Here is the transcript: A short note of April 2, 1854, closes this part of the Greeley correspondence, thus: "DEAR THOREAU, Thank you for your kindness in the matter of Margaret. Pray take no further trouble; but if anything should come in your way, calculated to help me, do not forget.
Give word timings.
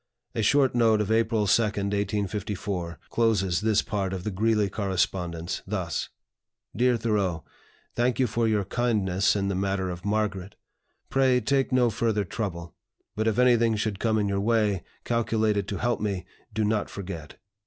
A 0.33 0.41
short 0.41 0.73
note 0.73 0.99
of 0.99 1.11
April 1.11 1.45
2, 1.45 1.61
1854, 1.61 2.97
closes 3.11 3.61
this 3.61 3.83
part 3.83 4.13
of 4.13 4.23
the 4.23 4.31
Greeley 4.31 4.67
correspondence, 4.67 5.61
thus: 5.67 6.09
"DEAR 6.75 6.97
THOREAU, 6.97 7.43
Thank 7.93 8.17
you 8.19 8.25
for 8.25 8.47
your 8.47 8.65
kindness 8.65 9.35
in 9.35 9.47
the 9.47 9.53
matter 9.53 9.91
of 9.91 10.03
Margaret. 10.03 10.55
Pray 11.11 11.39
take 11.39 11.71
no 11.71 11.91
further 11.91 12.25
trouble; 12.25 12.73
but 13.15 13.27
if 13.27 13.37
anything 13.37 13.75
should 13.75 13.99
come 13.99 14.17
in 14.17 14.27
your 14.27 14.41
way, 14.41 14.81
calculated 15.03 15.67
to 15.67 15.77
help 15.77 16.01
me, 16.01 16.25
do 16.51 16.65
not 16.65 16.89
forget. 16.89 17.37